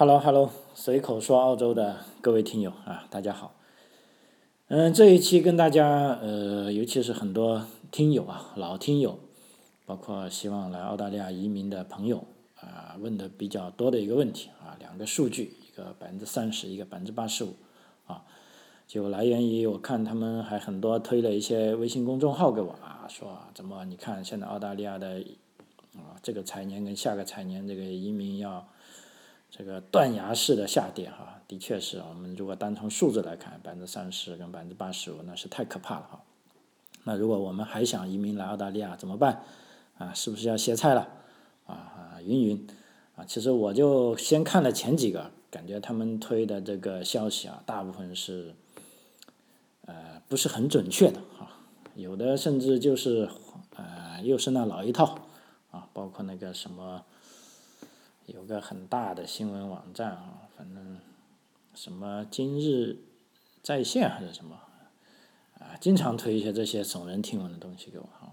[0.00, 3.52] Hello Hello，随口说澳洲的各位听友啊，大家好。
[4.68, 9.18] 嗯，这一期跟大家呃，尤其是很多听友啊，老听友，
[9.84, 12.24] 包括希望来澳大利亚移民的朋友
[12.58, 17.52] 啊，问的比较多的一个问题啊，两个数据，一个百分之三十，一个百分之八十五
[18.06, 18.24] 啊，
[18.86, 25.22] 就来源于我看他们还很多推了一些微信公众号给我啊，说怎么你看现在澳大利亚的
[25.94, 28.66] 啊这个财年跟下个财年这个移民要。
[29.50, 36.20] 这个断崖式的下跌，哈，的确是我们如果单从数字来看，百分之三十跟百分之八十五，那是太可怕了，哈。
[37.04, 39.42] 那如果我们还想移民来澳大利亚怎么办？
[39.98, 41.08] 啊，是不是要歇菜了？
[41.66, 42.66] 啊，云云，
[43.16, 48.54] 啊，其实我就先看了前几个，感觉他们推的这个消息啊，大部分是，
[49.84, 51.50] 呃，不是很准确的，哈，
[51.96, 53.28] 有的甚至就是，
[53.76, 55.18] 呃，又是那老一套，
[55.72, 57.04] 啊，包括那个什么。
[58.32, 60.98] 有个很大的新闻网站啊，反正
[61.74, 62.98] 什么今日
[63.62, 64.56] 在线还是什么
[65.58, 68.32] 啊，经常推一些这些耸人听闻的东西给我哈。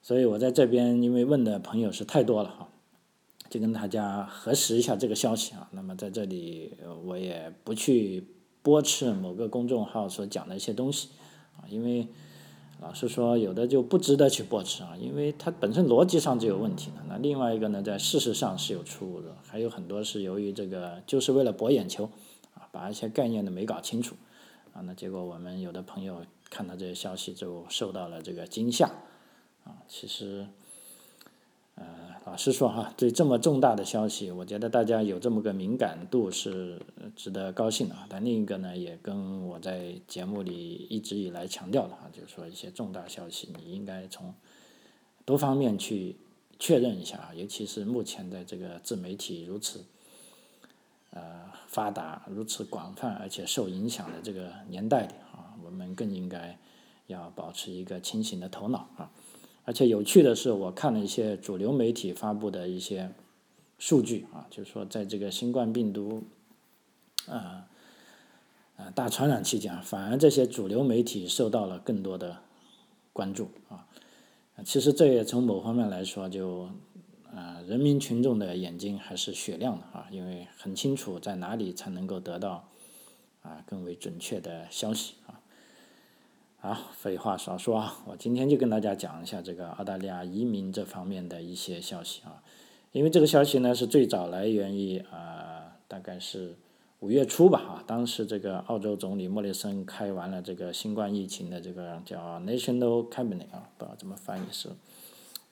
[0.00, 2.68] 所以我在这边因为问的朋友是太多了哈，
[3.50, 5.68] 就跟大家核实一下这个消息啊。
[5.72, 8.26] 那么在这里我也不去
[8.62, 11.08] 驳斥某个公众号所讲的一些东西
[11.56, 12.06] 啊，因为。
[12.80, 16.96] 老实说，有的就不值得去驳斥啊，因为它本身逻辑上就有问题的。
[17.08, 22.10] 那另外一个呢，在事实上是有出入的，还有很多是由于这个就是为了博眼球
[22.54, 24.14] 啊，把一些概念呢没搞清楚
[24.72, 24.82] 啊。
[24.82, 28.86] 那结果我们有的朋友看到这些消息就受到了这个惊吓
[29.64, 29.82] 啊。
[29.88, 30.46] 其实。
[31.80, 31.84] 呃
[32.28, 36.78] 老实说哈，对这么重大的消息，我觉得大家有这么个敏感度是
[37.16, 37.96] 值得高兴的。
[38.06, 44.34] 但另一个呢，也跟我在节目里一直以来强调的哈，就是说一些重大消息，你应该从
[45.24, 46.16] 多方面去
[46.58, 47.30] 确认一下啊。
[47.34, 49.82] 尤其是目前在这个自媒体如此
[51.12, 56.58] 呃发达、如此广泛而且受影响的这个年代里啊，我们更应该
[57.06, 59.10] 要保持一个清醒的头脑啊。
[59.68, 63.12] 而且有趣的是，我看了一些主流媒体发布的一些
[63.78, 66.22] 数据啊，就是说，在这个新冠病毒
[67.26, 67.68] 啊
[68.78, 72.38] 啊大传染期间，反而这些主流媒体受到了更多的
[73.12, 73.86] 关注啊。
[74.64, 76.70] 其实这也从某方面来说，就
[77.30, 82.66] 啊人民群众的眼睛还是雪亮的啊，因为很清楚在哪里才能够得到
[83.42, 85.37] 啊更为准确的消息啊。
[86.60, 92.42] 好，废话少说啊，我今天就跟大家讲一下这个澳大利亚移民这方面的一些消息啊。
[92.90, 96.56] 因为这个消息呢是最早来源于啊，大概是
[96.98, 104.68] 五月初吧啊，当时这个澳洲总理莫里森开完了这个新冠疫情的这个叫 National Cabinet 啊，不知道怎么翻译是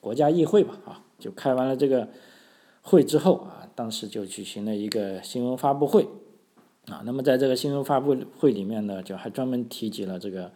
[0.00, 2.08] 国家议会吧啊，就开完了这个
[2.82, 6.08] 会之后啊，当时就举行了一个新闻发布会
[6.86, 7.02] 啊。
[7.06, 10.50] 那么在这个新闻发布会里面呢，就还专门提及了这个。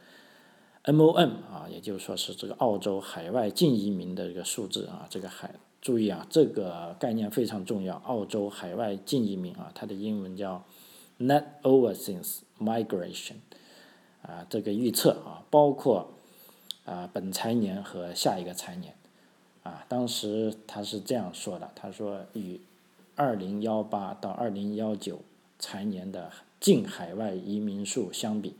[0.84, 7.96] MOM 啊，也就是说是这个澳洲海外净移民的这个数字啊，这个海注意啊，这个概念非常重要。
[7.96, 10.64] 澳洲海外净移民啊，它的英文叫
[11.18, 13.34] Net Overseas Migration
[14.22, 16.14] 啊，这个预测啊，包括
[16.86, 18.94] 啊本财年和下一个财年
[19.62, 22.58] 啊，当时他是这样说的，他说与
[23.16, 25.20] 二零幺八到二零幺九
[25.58, 28.56] 财年的净海外移民数相比，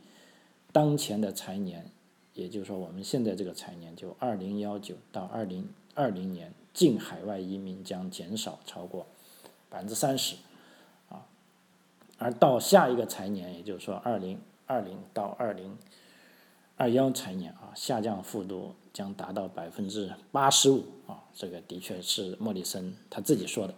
[0.71, 1.87] 当前的财年。
[2.41, 9.05] 也就是说，我们现在这个财年，就二零幺九到二零二零年，净海外移民将减少超过
[9.69, 10.35] 百分之三十，
[11.09, 11.27] 啊，
[12.17, 15.77] 而到下一个财年，也就是说二零二零到二零
[16.77, 23.75] 二幺财年啊，下降幅度将达到百分之八十五啊，这个的确是莫里森他自己说的，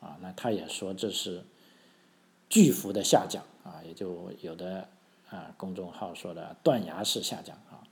[0.00, 1.42] 啊，那他也说这是
[2.48, 4.86] 巨幅的下降啊，也就有的
[5.28, 7.82] 啊公众号说的断崖式下降啊。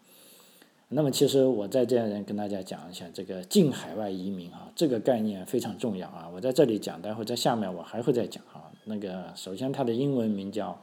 [0.91, 6.31] 那么其实我在这样跟大家讲一下这个净海外移民啊，这个概念非常重要啊。
[6.33, 8.71] 我在这里讲，待会在下面我还会再讲啊。
[8.85, 10.81] 那个首先它的英文名叫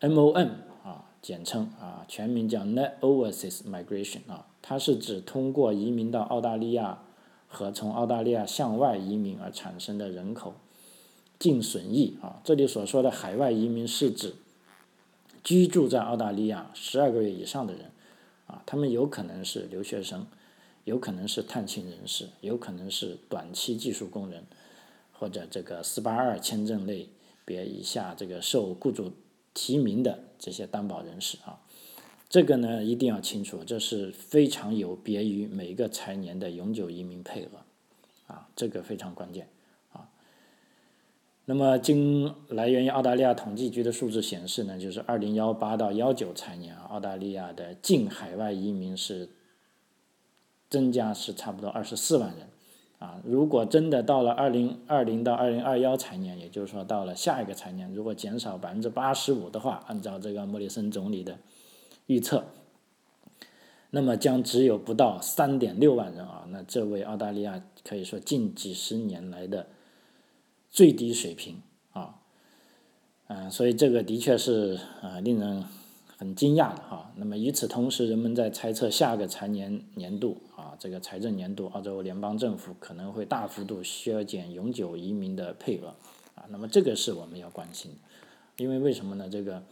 [0.00, 0.48] MOM
[0.84, 7.02] 啊，简称啊，全名叫 Net Overseas Migration 啊，它是指通过移民到澳大利亚
[7.48, 10.54] 和从澳大利亚向外移民而产生的人口
[11.38, 12.40] 净损益啊。
[12.44, 14.36] 这里所说的海外移民是指
[15.44, 17.90] 居住在澳大利亚十二个月以上的人。
[18.50, 20.26] 啊，他们有可能是留学生，
[20.82, 24.44] 有可能是探亲人士，有可能是短期技术工人，
[25.12, 27.08] 或者这个四八二签证类
[27.44, 29.12] 别以下这个受雇主
[29.54, 31.60] 提名的这些担保人士啊，
[32.28, 39.48] 这个呢一定要清楚，这是非常有别于每个财年的永久移民配额，啊，这个非常关键。
[41.50, 49.28] 那么，经来源于澳大利亚统计局的数字显示呢，就是二零幺八到幺九财年，澳大利亚的净海外移民是
[50.68, 52.46] 增加是差不多二十四万人。
[53.00, 61.36] 啊，如果真的到了二零二零到二零二幺财年，也就是说到了下一个财年，如果减少百分之八十五的话，按照这个莫里森总理的
[62.06, 62.44] 预测，
[63.90, 66.46] 那么将只有不到三点六万人啊。
[66.50, 69.66] 那这为澳大利亚可以说近几十年来的。
[70.70, 71.60] 最低水平
[71.92, 72.20] 啊，
[73.26, 75.64] 嗯，所以这个的确是啊令人
[76.16, 77.12] 很惊讶的哈。
[77.16, 85.88] 那么与此同时，人们在猜测下个财年年度啊，这个财政年度，澳洲联邦政府可能会大幅度削减永久移民的配额
[86.36, 86.46] 啊。
[86.50, 89.28] 那么这个是我们要关心的，因为为什么呢？
[89.28, 89.64] 这个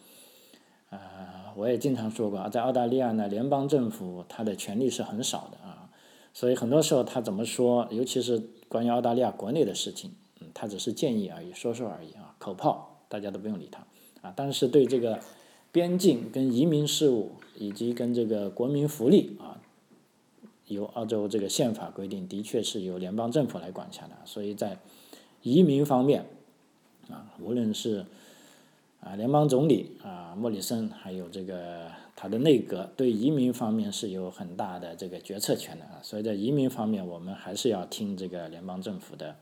[0.91, 5.89] 啊，我也经常说过啊，在澳大利亚呢，联邦政府它的权力是很少的啊，
[6.35, 10.11] 所以很多时候他怎么说，尤其是关于澳大利亚国内的事情。
[10.55, 13.87] 他只是建议而已，说说而已啊，口炮，大家都不用理他
[14.23, 14.33] 啊。
[14.35, 15.21] 但是对这个
[15.71, 19.61] 边境跟移民事务以及跟这个国民福利啊，
[20.67, 24.17] 由澳洲这个宪法规定，的确是由联邦政府来管辖的。
[24.25, 24.79] 所以在
[25.43, 26.27] 移民方面
[27.09, 28.07] 啊，无论是
[29.01, 36.01] 啊联邦总理啊莫里森，还有这个他的内阁，对移民方面是有很大的这个决策权的啊。
[36.03, 39.37] 所以在移民方面，我们还是要听这个联邦政府的。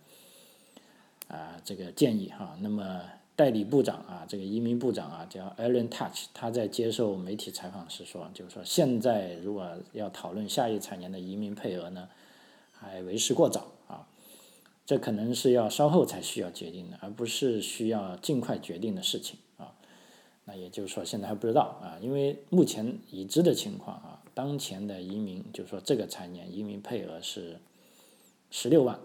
[1.29, 3.03] 啊，这个建议哈，那么
[3.35, 12.09] 代理部长啊，这个移民部长啊，叫 Alan Touch，他在接受媒体采访时说，就是说现在如果要讨论下一财年的移民配额呢，
[12.73, 14.07] 还为时过早啊，
[14.87, 19.75] 这可能是要稍后才需要决定的，而不是需要尽快决定的事情啊。
[20.45, 27.59] 那也就是说，现在还不知道啊，因为目前已知的情况啊，当前的移民就是说这个财年移民配额是
[28.51, 28.99] 十六万。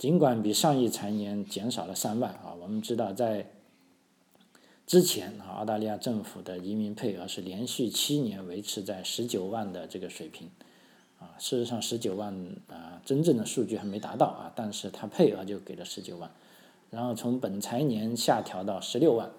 [0.00, 3.50] 尽管比上一财年减少了三万啊，我们知道在
[4.86, 10.48] 之前啊，澳大利亚政府的移民配额是连续七年维持在十九万的这个水平
[11.18, 11.36] 啊。
[11.38, 12.34] 事实上，十九万
[12.68, 16.30] 啊，真正的数据还没达到啊，但是它配额就给了十九万，
[16.88, 19.30] 然后从本财年下调到十六万，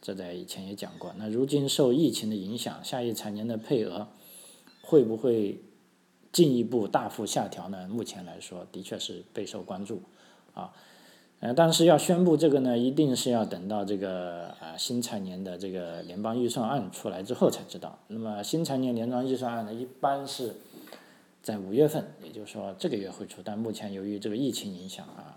[0.00, 1.12] 这在以前也讲过。
[1.18, 4.06] 那如今受疫情的影响，下一财年的配额
[4.82, 5.60] 会不会？
[6.32, 7.88] 进一步大幅下调呢？
[7.88, 10.00] 目前来说，的确是备受关注，
[10.54, 10.72] 啊，
[11.40, 17.98] 呃，但是要宣布这个呢，一定是要等到这个啊新财年的这个联邦预算案出来之后才知道。
[18.06, 20.54] 那么新财年联邦预算案呢，一般是
[21.42, 25.36] 在五月份，也就是说这个月会出，但目前由于这个疫情影响啊，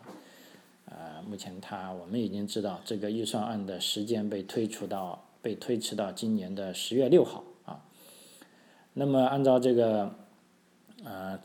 [0.85, 7.83] 呃，目前它我们已经知道这个预算案的时间被推出到被推迟到今年的十月六号啊。
[8.93, 10.21] 那么按照这个。
[11.03, 11.39] 呃，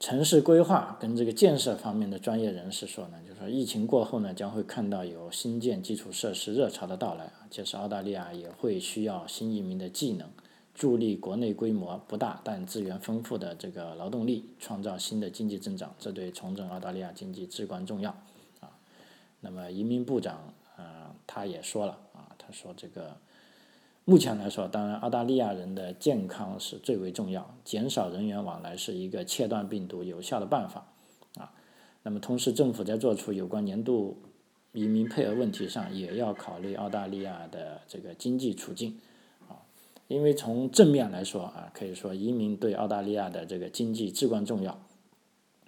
[0.00, 7.46] 城市规划跟这个建设方面的专业人士说呢，就是说疫情过后呢，将会看到有新建基础设施热潮的到来啊。
[7.50, 10.28] 届时澳大利亚也会需要新移民的技能，
[10.74, 18.10] 助力国内规模不大但资源丰富的这个劳动力，创造新的经济增长，这对重整澳大利亚经济至关重要
[18.60, 18.70] 啊。
[19.40, 23.16] 那么移民部长啊，他也说了啊，他说这个。
[24.08, 30.86] 目前来说，当然澳大利亚人的健康是最为重要，减少人员往来是一个切断病毒有效的办法，
[31.36, 31.52] 啊，
[32.04, 34.22] 那么同时政府在做出有关年度
[34.70, 38.96] 移民配额问题上，也要考虑澳大利亚的这个经济处境，
[39.48, 39.58] 啊，
[40.06, 44.70] 因为从正面来说啊，可以说移民对澳大利亚的这个经济至关重要，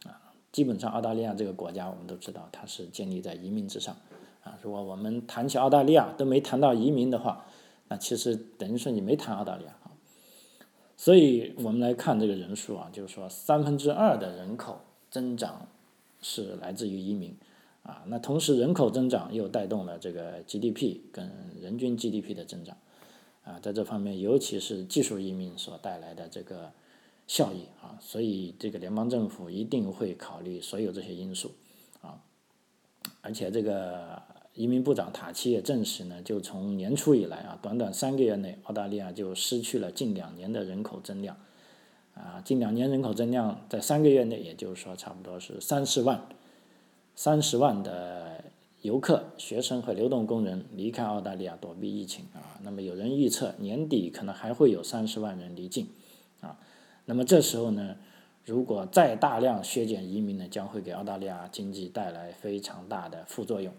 [0.05, 0.15] 啊，
[0.53, 3.97] 基本上澳大利亚这个国家我们都知道它是建立在移民之上，
[4.45, 7.45] 啊，如果我们谈起澳大利亚都没谈到移民的话。
[7.89, 9.91] 那其实等于说你没谈澳大利亚啊，
[10.95, 14.79] 所以我们来看这个人数啊，就是说三分之二的人口
[15.11, 15.67] 增长
[16.21, 17.35] 是来自于移民。
[17.83, 22.77] 啊，那同时人口增长又带动了这个 GDP 跟人均 GDP 的增长。
[23.43, 26.71] 啊，在这方面尤其是技术移民所带来的这个
[27.27, 31.53] 效益啊，所以这个联邦政府一定会考虑所有这些因素。
[32.03, 32.21] 啊，
[33.23, 34.23] 而且这个。
[34.59, 41.37] 移民部长塔奇也证实呢，就从年初以来啊，短短三个月内，澳大利亚就失去了近两年的人口增量，
[42.15, 46.27] 啊，近两年人口增量在三个月内，也就是说差不多是三十万，
[47.15, 48.43] 三十万的
[48.83, 52.59] 游客、学生和流动工人离开澳大利亚躲避疫情啊。
[52.65, 55.87] 那么有人预测年底可能还会有三十万人离境，
[56.41, 56.59] 啊，
[57.05, 57.95] 那么这时候呢，
[58.45, 63.73] 如果再大量削减移民呢，将会给澳大利亚经济带来非常大的副作用。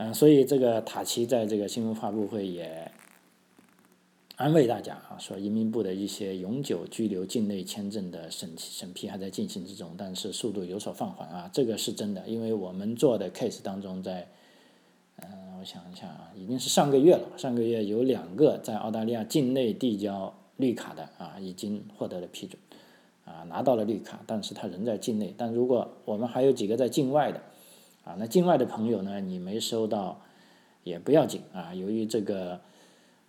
[0.00, 2.88] 嗯，所以这个塔奇在这个新闻发布会也
[4.36, 14.28] 安慰大家啊，说移民部的一些永久居留境内签证的审审批还在进行之中，但是速度有所放缓啊，这个是真的，因为我们做的 case 当中，在，
[15.16, 22.56] 嗯，我想一下啊，已经是上个月了，上个月有两个在澳大利亚境内递交绿卡的啊，已经获得了批准，
[23.24, 27.42] 啊，拿到了绿卡，但是他仍在境内，但如果我们还有几个在境外的，
[28.08, 30.22] 啊，那境外的朋友呢，你没收到。
[30.84, 32.62] 也不要紧啊，由于这个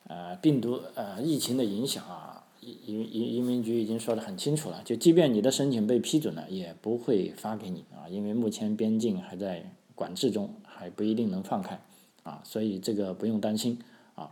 [0.08, 11.82] 呃病毒呃疫情的影响啊，移移移民局已经说得很清楚了，就即便你的申请被批准了，也不会发给你啊，因为目前边境还在管制中，还不一定能放开
[12.24, 13.78] 啊，所以这个不用担心
[14.16, 14.32] 啊，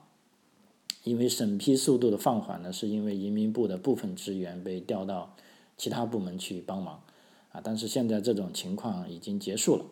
[1.04, 5.36] 因为审批速度的放缓呢，是因为移民部的部分职员被调到
[5.76, 7.02] 其他部门去帮忙
[7.52, 9.84] 啊，但是现在这种情况已经结束了。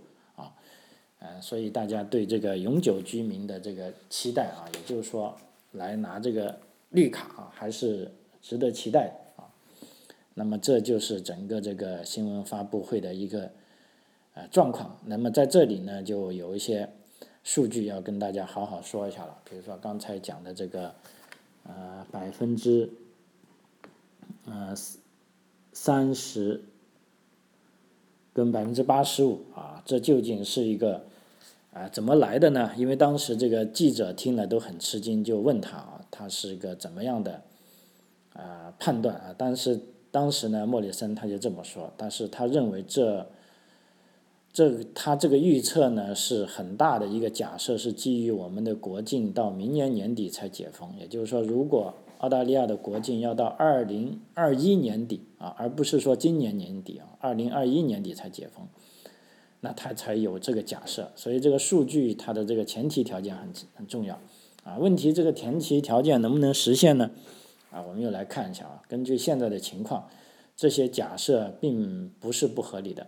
[1.19, 5.35] 呃，所以大家对这个永久居民的这个期待啊，也就是说，
[5.71, 9.47] 来拿这个绿卡啊，还是值得期待啊。
[10.33, 13.49] 那么这就是整个这个新闻发布会的一个
[14.33, 14.99] 呃状况。
[15.05, 16.89] 那么在这里呢，就有一些
[17.43, 19.37] 数据要跟大家好好说一下了。
[19.49, 20.93] 比如说刚才讲的这个
[21.63, 22.89] 呃百分之
[24.45, 24.75] 呃
[25.71, 26.61] 三十。
[28.35, 31.05] 跟百分之八十五啊，这究竟是一个
[31.71, 32.69] 啊怎么来的呢？
[32.75, 37.41] 因为当时这个记者听了都很吃惊，就问他啊，他是一个怎么样的
[38.33, 39.33] 啊判断啊？
[39.37, 39.79] 但是
[40.11, 43.25] 当时呢，莫里森他就这么说，但是他认为这
[44.51, 51.93] 这他这个预测呢是很大的一个假设，是基于我们的国境到明年年底才解封，也就是说，如果
[52.25, 58.67] 澳大利亚的国境要到二零二一年底啊，而不是说今年年底啊，二零二一年底才解封，
[59.59, 61.11] 那他才有这个假设。
[61.15, 64.19] 所以这个数据它的这个前提条件很很重要
[64.63, 64.79] 啊。
[64.79, 67.11] 问题这个前提条件能不能实现呢？
[67.69, 68.81] 啊，我们又来看一下啊。
[68.87, 70.09] 根据现在的情况，
[70.55, 73.05] 这些假设并不是不合理的。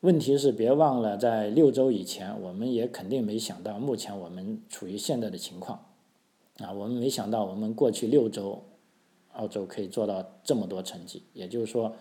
[0.00, 5.86] 问题是别忘了，在六周以前，我们也肯定没想到目前我们处于现在的情况。
[6.62, 8.62] 啊，我们没想到，我们过去六周，
[9.32, 11.22] 澳洲可以做到这么多成绩。
[11.32, 11.94] 也就是说，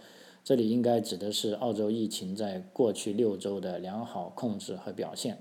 [0.43, 5.37] 这里应该指的是澳洲疫情在过去六周的良好控制和表现。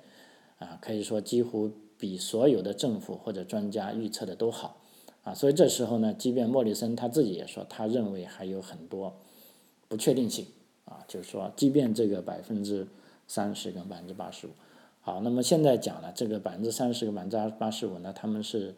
[0.58, 4.80] 啊，可以说几乎比所有的政府或者专家预测的都好。
[5.24, 9.16] 啊，所以这时候呢，即便莫里森他自己也说，他认为还有很多
[9.88, 10.46] 不确定性。
[10.84, 12.86] 啊，就是说，即便这个百分之
[13.26, 14.50] 三十跟百分之八十五，
[15.00, 18.76] 好，那么现在讲了这个百分之三十跟百分之八十五呢，他们是。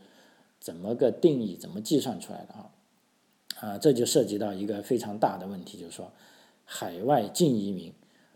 [0.60, 1.56] 怎么个定义？
[1.56, 2.70] 怎么计算出来的啊？
[3.60, 6.12] 啊，这就涉及到一个非常大的问题，就是说，
[6.64, 7.92] 海外净移民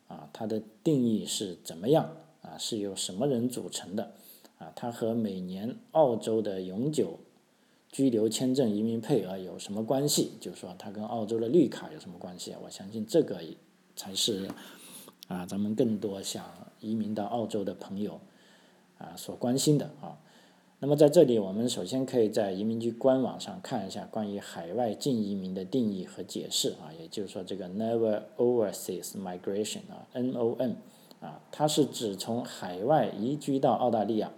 [0.09, 2.59] 啊，它的定义是怎么样啊？
[2.59, 4.13] 是由什么人组成的
[4.59, 4.73] 啊？
[4.75, 7.21] 它和每年澳洲的永久
[7.91, 10.33] 居留签证移民配额有什么关系？
[10.41, 12.55] 就是说，它跟澳洲的绿卡有什么关系？
[12.63, 13.41] 我相信这个
[13.97, 14.51] 才是
[15.29, 16.45] 啊，咱们更多想
[16.81, 18.21] 移民到澳洲的朋友
[18.99, 20.19] 啊所关心的啊。
[20.85, 30.75] 那么在这里，我们首先可以在移民局官网上看一下关于海外净移民的定义和解释啊，也就是说这个 Never Overseas Migration 啊，NOM
[31.21, 34.31] 啊，它是指从海外移居到澳大利亚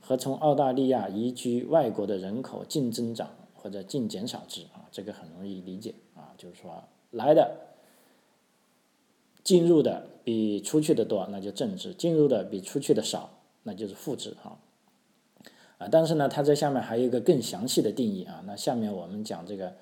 [0.00, 7.54] 和从澳大利亚移居外国的人口净增长或者净减少值啊，这个很容易理解啊，就是说来的
[9.44, 13.28] 进入的比出去的多，那就正值；进入的比出去的少，
[13.64, 14.56] 那就是负值啊。
[15.78, 18.42] 啊，但是呢，它这下面还有一个更详细的定义啊。
[18.46, 19.74] 那下面我们讲这个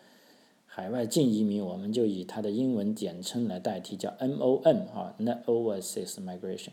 [0.67, 6.71] 海外净移民，我们就以它的英文简称来代替，叫 NOM 啊，Net Overseas Migration。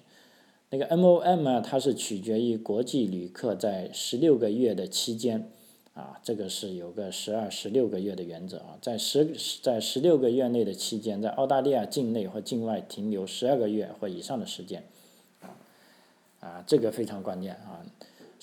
[0.71, 5.49] 那个 NOM 啊，它是取决于国际旅客在十六个月的期间
[5.93, 14.83] 啊，这个是有个十二、十六个月的原则啊，在十在十六个月内的期间，在澳大利亚境内或境外停留十二个月或以上的时间，
[16.39, 17.85] 啊，这个非常关键啊。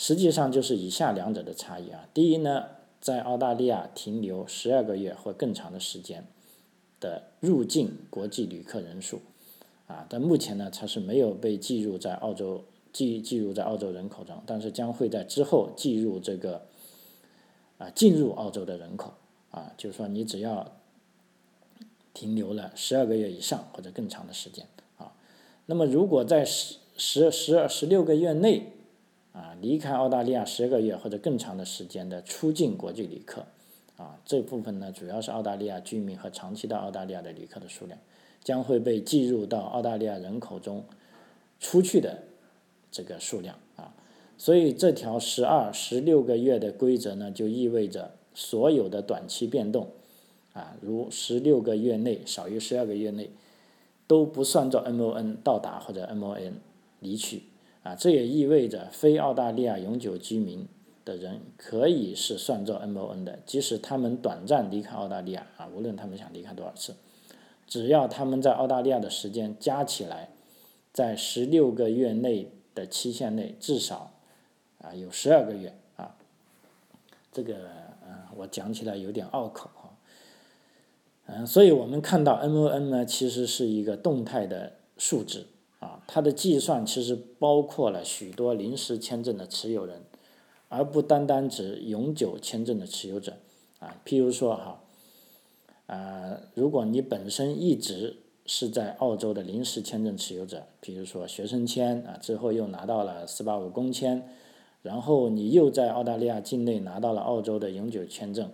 [0.00, 2.08] 实际上就是以下两者的差异啊。
[2.14, 2.66] 第一呢，
[3.00, 6.24] 在澳大利亚停留十二个月或更长的时间
[7.00, 9.20] 的入境国际旅客人数，
[9.88, 12.62] 啊，但目前呢，它是没有被计入在澳洲
[12.92, 16.62] 计计入在澳洲人口中，但是将会在之后计入这个
[17.78, 19.14] 啊进入澳洲的人口
[19.50, 20.76] 啊，就是说你只要
[22.14, 24.64] 停留了十二个月以上或者更长的时间
[24.96, 25.12] 啊，
[25.66, 28.74] 那么如果在十十十二十六个月内。
[29.38, 33.46] 啊，离开澳大利亚十个月或者更长的时间的出境国际旅客，
[33.96, 37.96] 啊，这部分呢主要是澳大利亚居民和长期到澳大利亚的旅客的数量，
[38.42, 40.84] 将会被计入到澳大利亚人口中
[41.60, 42.24] 出去的
[42.90, 43.94] 这个数量啊，
[44.36, 49.92] 所以这条十二十六个月的规则呢，就意味着所有的短期变动，
[50.52, 53.30] 啊，如十六个月内少于十二个月内，
[54.08, 56.54] 都不算作 MON 到达或者 MON
[56.98, 57.44] 离去，
[57.88, 60.68] 啊，这也意味着非澳大利亚永久居民
[61.06, 66.94] 的人可以是算作 MON 的，即使他们短暂离开澳大利亚，啊，无论他们想离开多少次，
[67.66, 70.28] 只要他们在澳大利亚的时间加起来，
[70.92, 74.12] 在十六个月内的期限内至少。
[74.80, 76.14] 啊，有十二个月啊，
[77.32, 77.56] 这个
[78.06, 79.90] 嗯，我讲起来有点拗口哈，
[81.26, 85.46] 嗯，所以我们看到 MON 呢，其实是一个动态的数值
[85.80, 90.02] 啊，它的计算其实包括了许多临时签证的持有人，
[90.68, 93.36] 而不单单指永久签证的持有者
[93.78, 93.96] 啊。
[94.04, 94.80] 譬如说哈，
[95.86, 98.16] 啊，如果你本身一直
[98.46, 104.28] 是在澳洲的临时签证持有者，比如说学生签啊，之后又拿到了四八五工签。
[104.80, 108.48] 然后你又在澳大利亚境内拿到了澳洲的永久签证，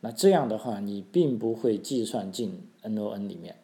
[0.00, 3.56] 那这样的话你并不会计算进 NON 里面，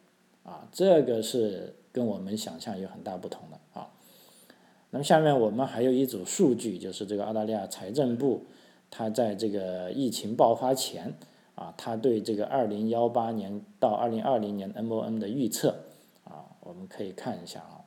[0.43, 3.89] 啊，这个是跟我们想象有很大不同的啊。
[4.91, 8.45] 那么下面我们还有一组数据，就是这个澳大利亚财政部，
[8.89, 11.13] 它在这个疫情爆发前，
[11.55, 15.75] 啊，它对这个二零幺八年到二零二零年 MON 的预测，
[16.25, 17.85] 啊，我们可以看一下啊。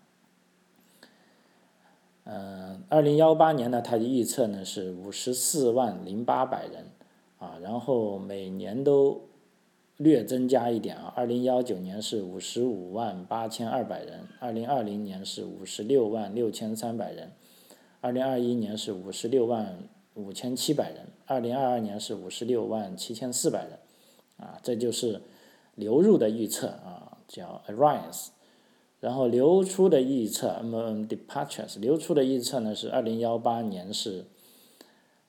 [2.25, 6.87] 嗯，二零幺八年呢，它的预测呢是五十四万零八百人，
[7.39, 9.21] 啊，然后每年都
[9.97, 11.13] 略增加一点啊。
[11.17, 17.33] 二零幺九年是五十五万八千二百人，二零二零年是五十六万六千三百人，
[18.01, 19.79] 二零二一年是五十六万
[20.15, 23.79] 五千七百人，二零二二年是五十六万七千四百人，
[24.37, 25.21] 啊，这就是
[25.75, 28.29] 流入的预测啊，叫 Arise。
[29.01, 34.25] 然后流出的预测，M departures 流出的预测呢是二零幺八年是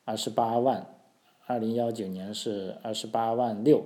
[0.05, 0.87] 二十八万，
[1.45, 3.85] 二零幺九年是二十八万六，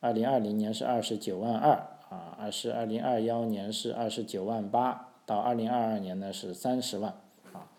[0.00, 1.72] 二零二零年是二十九万二
[2.08, 7.14] 啊，二是二零二幺年是二十九万八，到二零二二年呢是三十万
[7.52, 7.70] 啊。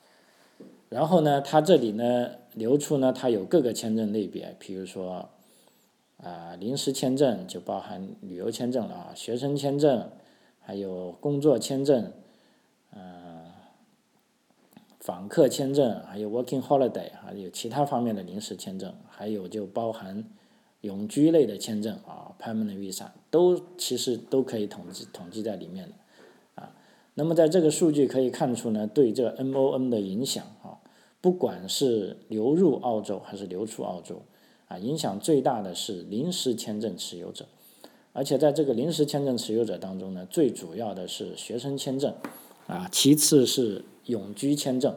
[0.89, 5.29] 然后呢，它这里呢流出呢，它有各个签证类别，比如说
[6.17, 10.09] 啊临时签证就包含旅游签证了啊，学生签证。
[10.61, 12.11] 还有工作签证，
[12.93, 13.47] 嗯，
[14.99, 20.23] 访客签证，还有 working holiday，还有其他方面的临时签证，还有就包含
[20.81, 26.73] 永居类的签证啊，permanent visa，都其实都可以统计统计在里面的啊。
[27.15, 30.79] 那么在这个数据可以看出呢，对这 MON 的影响啊，
[31.19, 34.21] 不管是流入澳洲还是流出澳洲
[34.67, 37.45] 啊，影响最大的是临时签证持有者。
[38.11, 42.13] 而且在这个临时签证持有者当中呢，最主要的是学生签证，
[42.67, 44.95] 啊，其次是永居签证，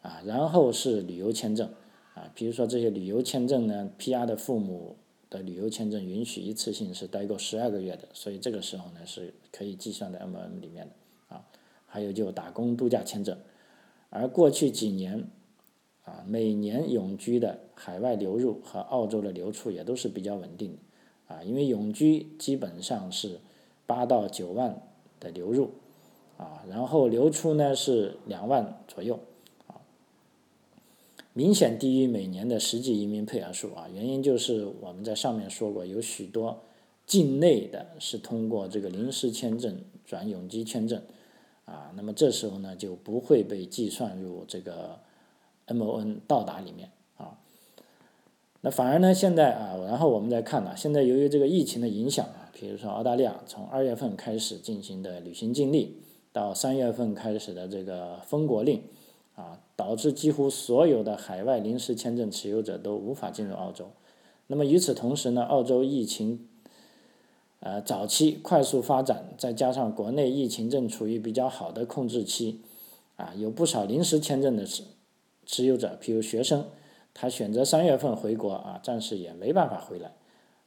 [0.00, 1.68] 啊，然后是旅游签证，
[2.14, 4.96] 啊，比如说这些旅游签证呢，PR 的父母
[5.28, 11.44] 的旅游签证允许一次性是待够十二个月的，所以这个时候呢是可以计算在 MM 里面的，啊，
[11.86, 13.36] 还有就打工度假签证，
[14.10, 15.28] 而过去几年，
[16.04, 20.78] 啊，每年永居的海外流入和澳洲的流出也都是比较稳定的。
[21.34, 23.40] 啊，因为永居基本上是
[23.84, 24.80] 八到九万
[25.18, 25.72] 的流入，
[26.36, 29.18] 啊，然后流出呢是两万左右，
[31.36, 33.86] 明显低于每年的实际移民配额数啊。
[33.92, 36.62] 原因就是我们在上面说过，有许多
[37.04, 41.02] 境内的是通过这个临时签证转永居签证，
[41.66, 44.98] 啊，那么这时候呢就不会被计算入这个
[45.66, 47.38] MON 到达里面啊。
[48.62, 55.92] 那反而呢，现在啊，然后我们再看呢，现在由于这个疫情的影响啊，比如说澳大利亚从二月份开始进行的旅行禁令，
[56.32, 58.82] 到三月份开始的这个封国令，
[59.36, 63.86] 啊，导致几乎所有的海外临时签证持有者都无法进入澳洲。
[64.48, 66.48] 那么与此同时呢，澳洲疫情，
[67.60, 72.62] 呃，早期快速发展，再加上国内疫情正处于比较好的控制期，
[73.16, 74.82] 啊，有不少临时签证的持
[75.46, 76.64] 持有者，譬如学生。
[77.18, 80.12] 他选择三月份回国啊，暂时也没办法回来，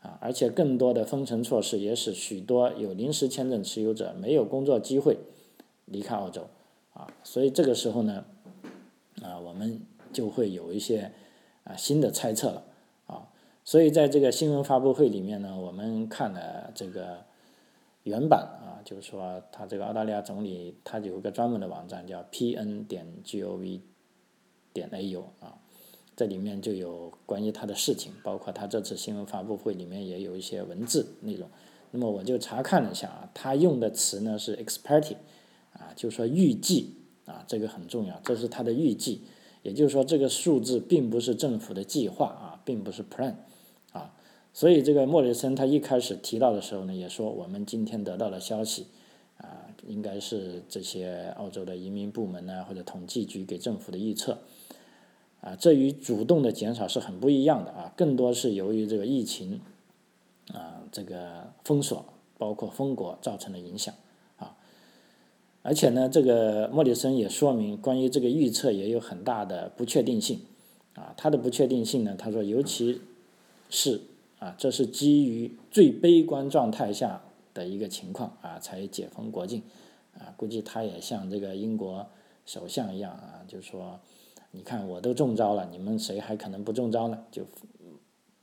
[0.02, 5.20] 啊，而且更多的封城措施也使许多有临时签证持有者没有工作机会
[5.86, 6.48] 离开澳洲，
[6.94, 8.26] 啊，所以这个时候呢，
[9.24, 11.12] 啊，我们就会有一些
[11.64, 12.64] 啊新的猜测了，
[13.08, 13.30] 啊，
[13.64, 17.26] 所以在这个新闻发布会里面呢，我们看了这个
[18.04, 23.82] 原版啊，就是说他这个澳大利亚总理他有一个专门的网站叫 pn 点 gov
[24.74, 25.58] 点 au 啊。
[26.16, 31.50] 这里面就有关于他的事情，包括他这次新闻发布会里面也有一些文字内容。
[31.92, 35.16] 那么我就查看了一下啊，他用的词呢是 expected，
[35.72, 36.94] 啊，就说预计
[37.30, 39.22] 啊，这个很重要，这是他的预计。
[39.62, 43.36] 也就是说，这个数字并不是政府的计划啊，并不是 plan，
[43.92, 44.16] 啊
[44.54, 48.88] 所以这个莫里森他一开始提到的时候呢，也说我们今天得到的消息，
[49.38, 54.38] 啊，应该是这些澳洲的移民部门呢或者统计局给政府的预测，
[55.42, 59.60] 啊，这与主动的减少是很不一样的啊，更多是由于这个疫情，
[60.54, 62.06] 啊，这个封锁
[62.38, 63.94] 包括封国造成的影响。
[65.62, 70.40] 而且呢，这个莫里森也说明，关于这个预测也有很大的不确定性，
[70.96, 73.02] 啊，他的不确定性呢，他说，尤其
[73.70, 74.00] 是
[74.40, 77.22] 啊，这是基于最悲观状态下
[77.54, 79.62] 的一个情况啊，才解封国境，
[80.18, 82.08] 啊，估计他也像这个英国
[82.46, 84.00] 首相一样啊，就说，
[84.52, 87.20] 你看我都中招了，你们谁还可能不中招呢？
[87.30, 87.44] 就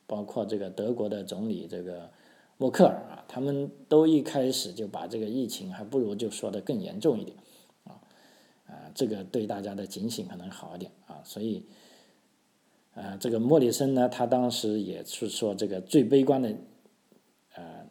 [0.07, 2.11] 包括这个德国的总理这个。
[2.59, 7.37] 默克尔啊，他们都一开始就把这个疫情还不如就说的更严重一点，
[7.85, 8.01] 啊，
[8.67, 11.67] 啊，这个对大家的警醒可能好一点啊，所以，
[12.95, 16.55] 呃，这个莫里森呢，他当时也是说这个最悲观的，
[17.57, 17.87] 呃，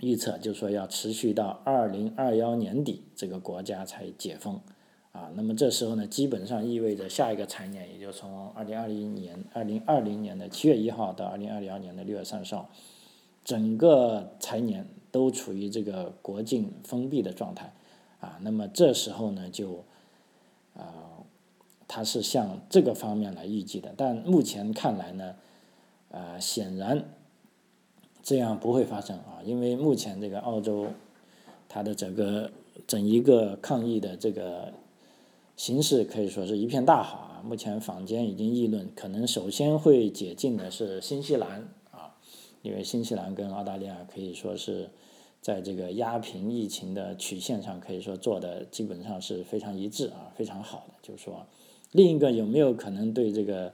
[0.00, 4.60] 预测就是说要持续到二零二幺年底这个国家才解封，
[5.12, 12.70] 啊，那么这时候呢，基本上意味着下一个财年，也就从二零二零年二零二零年的七月一号到二零二幺年的六月三十号。
[13.44, 17.72] 整个财年都处于这个国境封闭的状态，
[18.20, 19.84] 啊，那么这时候呢，就，
[20.76, 21.24] 啊，
[21.88, 25.34] 它是向这个方面来预计的，但目前看来呢，
[26.10, 27.04] 呃，显然
[28.22, 30.86] 这样不会发生啊，因为目前这个澳洲
[31.68, 32.52] 它的整个
[32.86, 34.72] 整一个抗疫的这个
[35.56, 41.68] 形势可以说是一片大好啊，目前坊间已经议论，可能首先会解禁的是新西兰。
[42.62, 44.90] 因为新西兰跟澳大利亚可以说是
[45.40, 50.94] 在这个压平疫情的曲线上，可以说做的基本上是非常一致啊，非常好的。
[51.00, 51.46] 就是说，
[51.92, 53.72] 另一个有没有可能对这个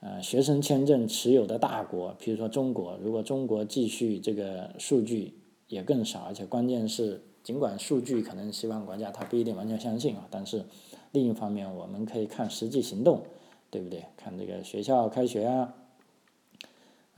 [0.00, 5.34] 呃学生签证持有的大国，比如说中国，如果中国继续这个数据
[5.66, 10.64] 也更少，而且关键是尽管数据可能西方国家他不一定完全相信啊，但是
[11.10, 13.22] 另一方面我们可以看实际行动，
[13.70, 14.04] 对不对？
[14.16, 15.74] 看这个学校开学啊。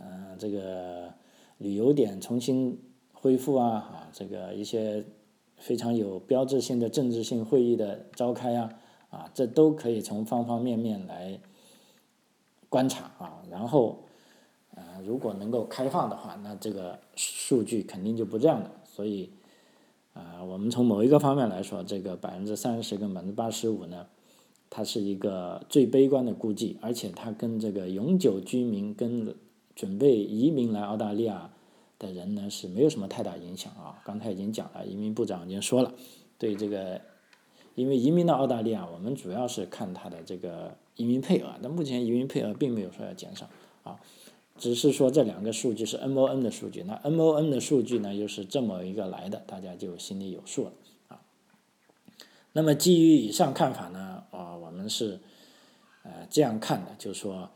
[0.02, 1.12] 嗯，这个
[1.58, 2.80] 旅游点重新
[3.12, 5.04] 恢复啊，啊，这个一些
[5.58, 8.72] 非常有标志性的政治性会议的召开啊，
[9.10, 11.38] 啊，这都可以从方方面面来
[12.70, 13.42] 观察啊。
[13.50, 13.98] 然后，
[14.74, 18.70] 啊，如果能够开放的话，那这个数据肯定就不这样的。
[18.84, 19.30] 所以，
[20.14, 24.06] 啊，我们从某一个方面来说，这个百分之三十跟百分之八十五呢，
[24.70, 29.34] 它是一个最悲观的估计，而且它跟这个永久居民跟
[29.76, 31.50] 准备移民来澳大利亚
[31.98, 34.00] 的人呢是没有什么太大影响啊。
[34.04, 35.94] 刚才已经讲了，移民部长已经说了，
[36.38, 37.00] 对这个，
[37.74, 41.54] 因为移民到澳大利亚，我们主要是看他的这个移民配额。
[41.60, 43.48] 那目前移民配额并没有说要减少
[43.82, 44.00] 啊，
[44.58, 46.82] 只是说这两个数据是 MON 的数据。
[46.82, 50.72] 那 MON 的数据呢又是这么一个来的，大家就心里有数了
[51.08, 51.20] 啊。
[52.52, 55.20] 那么基于以上看法呢，啊，我们是
[56.02, 57.50] 呃这样看的，就是说。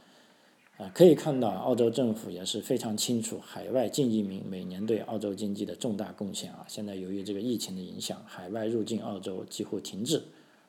[0.77, 6.65] 啊，可以看到，澳洲政府也是非常清楚海外净移民每年对澳洲经济的重大贡献啊。
[6.67, 10.25] 现在由于这个疫情的影响，海外入境澳洲几乎停滞，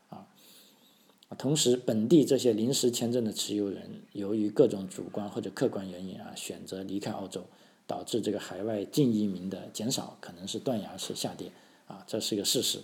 [0.09, 0.27] 啊，
[1.39, 7.43] 同时本地这些临时签证的持有人由于各种主观或者客观原因啊，选择离开澳洲，
[7.87, 11.51] 导致这个海外净移民的减少可能是断崖式下跌
[11.87, 12.77] 啊，这是一个事实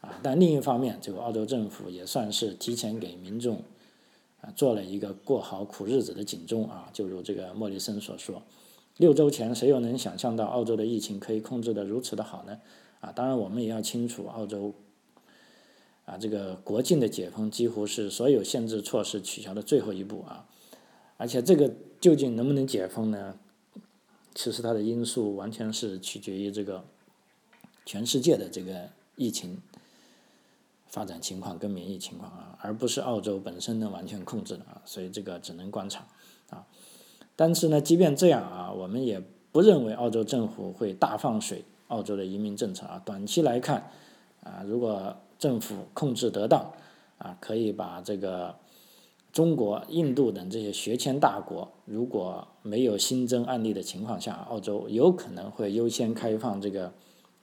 [0.00, 0.20] 啊。
[0.22, 3.60] 但另一方面，这个澳洲政府也算是提前给民众。
[4.40, 8.42] 啊，做了一个过好苦日子的警钟啊，就如这个莫里森所说，
[8.96, 12.60] 六周前谁又能想象到澳洲的疫情可以控制的如此的好呢？
[13.00, 14.74] 啊，当然我们也要清楚，澳洲
[16.04, 20.46] 啊这个国境的解封几乎是所有限制措施取消的最后一步啊，
[21.16, 23.38] 而且这个究竟能不能解封呢？
[24.34, 26.84] 其实它的因素完全是取决于这个
[27.84, 29.60] 全世界的这个疫情。
[30.88, 36.06] 发展情况跟免疫情况啊，而不是澳洲本身能完全控制的啊，所以这个只能观察
[36.50, 36.66] 啊。
[37.36, 39.22] 但是呢，即便这样啊，我们也
[39.52, 43.00] 不认为澳洲政府会大放水澳洲的移民政策啊。
[43.04, 43.90] 短期来看
[44.42, 46.72] 啊，如果政府控制得当
[47.18, 48.56] 啊，可以把这个
[49.30, 56.92] 中国、印度等这些学签大国，如果没有新增案例的情况下，澳洲有可能会优先开放这个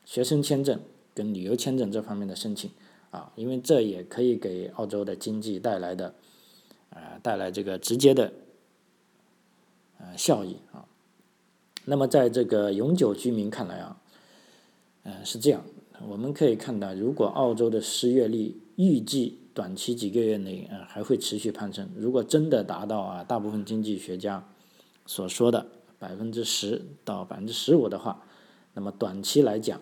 [0.03, 0.79] 学生签证
[1.13, 2.69] 跟旅游签证这方面的申请。
[3.15, 6.13] 啊，因为这也可以给澳洲的经济带来的，
[6.89, 8.33] 呃，带来这个直接的，
[9.97, 10.83] 呃，效益啊。
[11.85, 14.01] 那么，在这个永久居民看来啊，
[15.03, 15.63] 呃，是这样，
[16.09, 24.45] 我们可以看到，如果澳洲的失业率预计短期几个月内啊还会持续攀升，如果真的达到啊大部分经济学家
[25.05, 25.65] 所说的
[25.97, 28.21] 百分之十到百分之十五的话，
[28.73, 29.79] 那么短期来讲，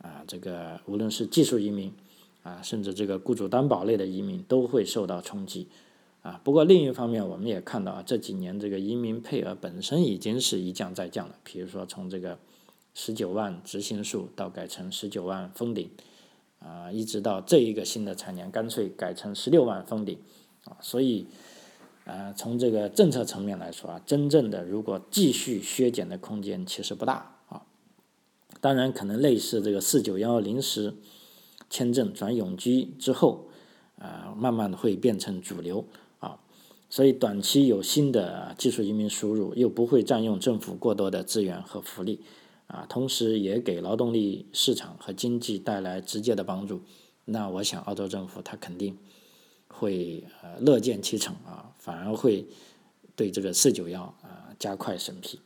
[0.00, 1.92] 啊，这个无论是技术移民，
[2.42, 5.68] 啊，甚至这个雇主担保类的移民都会受到冲击，
[6.22, 12.38] 啊，不过另一方面，我们也看到啊，这几年这个移民配额本身已经是一降再降了，比如说从这个
[12.94, 15.90] 十九万执行数到改成十九万封顶，
[16.58, 20.18] 啊，一直到这一个新的财年干脆改成十六万封顶，
[20.64, 21.26] 啊，所以，
[22.04, 27.62] 啊，从这个政策层面来说啊，真正的如果继续削减的空间其实不大啊。
[28.60, 30.94] 当然，可能类似这个四九幺临时
[31.70, 33.46] 签证转永居之后，
[33.96, 35.86] 啊，慢慢的会变成主流
[36.18, 36.38] 啊，
[36.90, 42.20] 所以短期有新的技术移民输入，又不会占用政府过多的资源和福利，
[42.66, 46.82] 啊，同时也给劳动力市场和经济带来直接的帮助，
[47.24, 48.98] 那我想澳洲政府他肯定
[49.68, 52.46] 会呃乐见其成啊，反而会
[53.14, 55.38] 对这个四九幺啊加快审批。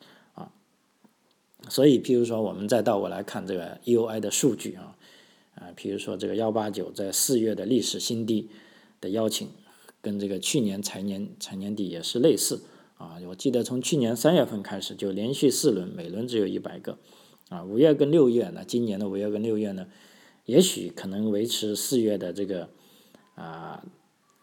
[1.70, 4.94] 所以，譬如说，我们再倒过来看这个 EUI 的数据啊，
[5.54, 8.48] 啊，比如说这个幺八九在四月的历史新低
[9.00, 9.48] 的邀请，
[10.00, 12.62] 跟这个去年财年财年底也是类似
[12.96, 13.18] 啊。
[13.28, 16.98] 我记得从去年三月份开始就连续四轮，每轮只有一百个
[17.48, 17.64] 啊。
[17.64, 19.86] 五月跟六月呢，今年的五月跟六月呢，
[20.46, 22.68] 也许可能维持四月的这个
[23.34, 23.84] 啊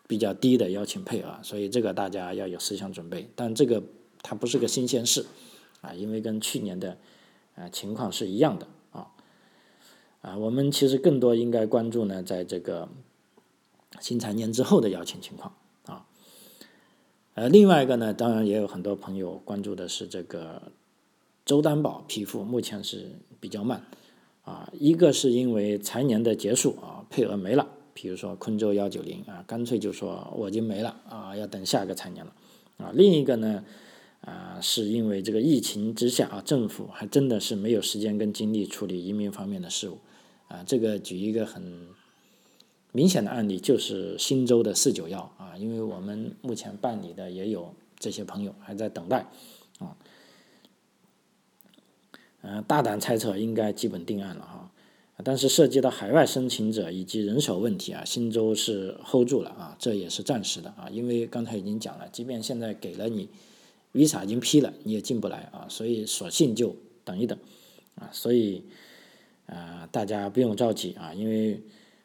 [0.07, 3.29] 比较低的邀请配额，所以这个大家要有思想准备。
[3.35, 3.83] 但这个
[4.21, 5.25] 它不是个新鲜事。
[5.81, 6.95] 啊，因为跟去年的
[7.55, 8.67] 啊情况是一样的
[10.21, 12.87] 啊，我们其实更多应该关注呢，在这个
[13.99, 15.53] 新财年之后的邀请情况
[15.85, 16.05] 啊。
[17.33, 20.71] 呃，另外一个呢，当然也有很多朋友关注的是这个
[21.43, 23.83] 周担保批复，目前是比较慢
[24.43, 24.71] 啊。
[24.73, 32.33] 一个是因为财年的结束啊，配额没了，比如说昆州幺九零啊，干脆就说我已经没了啊，要等下一个财年了
[32.77, 32.91] 啊。
[32.93, 33.63] 另一个呢。
[34.21, 39.97] 啊，是因为这个疫情之下啊，政府还真的是没有时间跟精力处理移民方面的事务，
[40.51, 41.87] 啊，这个举一个很
[42.91, 49.25] 明显的案例，就是新州的四九幺啊，因为我们目前办理的也有这些朋友还在等待，
[49.79, 49.95] 啊，
[52.41, 54.71] 嗯，大胆猜测应该基本定案了哈，
[55.23, 63.29] 但是涉及到海外申请者以及人手问题啊，新州是 hold 住了啊，这也是暂时的啊，因为刚才已经讲了，即便现在给了你。
[63.93, 67.37] visa 已经批了，你也进不来啊，所以索性就等一等
[67.95, 68.63] 啊，所以
[69.51, 71.61] 啊，大家不用着急啊，因为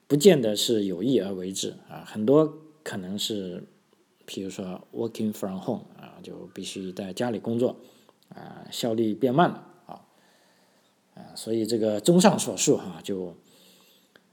[0.07, 3.65] 不见得是有意而为之啊，很多可能是，
[4.27, 7.77] 比如说 working from home 啊，就必须在家里工作
[8.29, 10.03] 啊，效率变慢了啊，
[11.15, 13.35] 啊，所以这个综上所述哈，就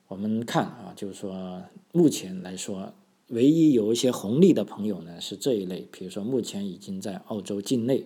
[0.08, 2.93] 我们看啊，就是说目前来说。
[3.30, 8.06] 唯一有一些红利的朋友呢，是这一类，比如说目前已经在澳洲境内，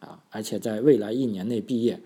[0.00, 2.00] 啊，而且在未来一年内毕业，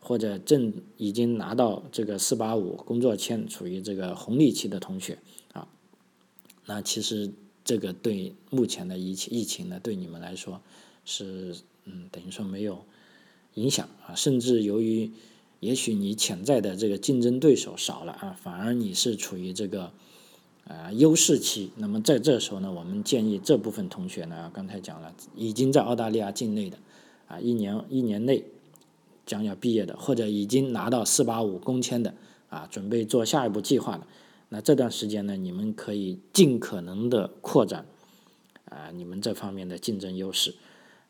[0.00, 5.18] 或者正已经拿到这个四八五工作签，处于这个红利期的同学，
[5.52, 5.68] 啊，
[6.66, 7.30] 那其实
[7.64, 10.60] 这个对目前的疫情疫情呢，对你们来说
[11.04, 12.84] 是嗯，等于说没有
[13.54, 15.10] 影响啊，甚至由于
[15.60, 19.92] 也许你潜在的这个竞争对手少了啊，反而你是处于这个。
[20.68, 21.70] 啊，优势期。
[21.76, 26.76] 那么在这时候呢，我们建议这部分同学呢，刚才讲了，已经在澳大利亚境内的，
[27.26, 28.44] 啊，一年一年内
[29.28, 32.12] 将要毕业的，或者已经拿到四八五工签的，
[32.48, 34.06] 啊，准备做下一步计划的，
[34.48, 37.86] 那这段时间呢，你们可以尽可能的扩展
[38.64, 40.56] 啊，你们这方面的竞争优势，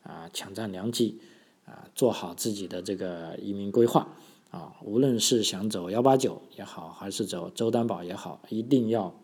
[0.03, 1.19] 啊，抢占良机，
[1.65, 4.09] 啊，做好自己的这个移民规划，
[4.51, 9.15] 啊，无论是想走幺八九也好，还是走周担保也好，一定要。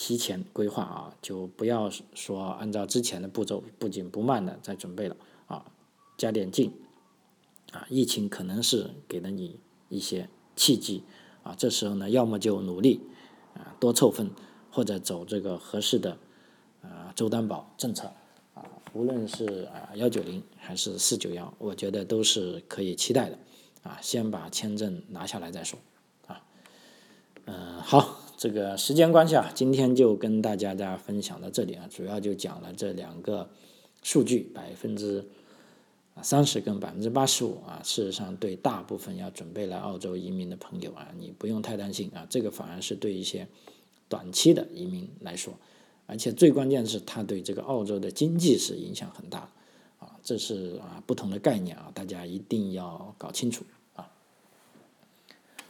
[0.00, 5.16] 提前规划啊，就不要说按照之前的步骤不紧不慢的在准备了
[5.48, 5.64] 啊，
[6.16, 6.70] 加点劲
[7.72, 11.02] 啊，疫情可能是给了你一些契机
[11.42, 13.00] 啊，这时候呢，要么就努力
[13.54, 14.30] 啊，多凑分，
[14.70, 16.18] 或者走这个合适的
[16.82, 18.12] 啊周担保政策
[18.54, 23.38] 啊，无论是啊幺九零还是四九幺，我觉得都是可以期待的
[23.82, 25.78] 啊，先把签证拿下来再说
[26.26, 26.42] 啊，
[27.46, 28.24] 嗯，好。
[28.38, 33.50] 这个时间关系啊，今天就跟大家家分享到这里啊，主要就讲了这两个
[34.00, 35.28] 数据，百分之
[36.22, 43.46] 三十跟百分之八十五啊，事实上对大部分要准备来澳洲移民的朋友啊，你不用太担心啊，这个反而是对一些
[44.08, 45.52] 短期的移民来说，
[46.06, 49.50] 而且最关键是它对这个澳洲的经济是影响很大
[49.98, 54.10] 啊，这是啊不同的概念啊，大家一定要搞清楚啊。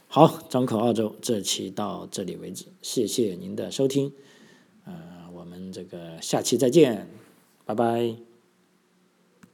[0.07, 4.11] 好，张口澳洲这期到这里为止，谢谢您的收听，
[4.85, 7.07] 呃，我们这个下期再见，
[7.65, 8.28] 拜拜。